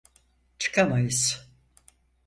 [0.59, 1.47] Çıkamayız.